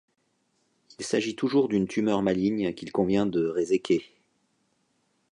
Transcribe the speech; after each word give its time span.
Il 0.97 1.05
s'agit 1.05 1.35
toujours 1.35 1.67
d'une 1.67 1.87
tumeur 1.87 2.23
maligne 2.23 2.73
qu'il 2.73 2.91
convient 2.91 3.27
de 3.27 3.45
réséquer. 3.45 4.03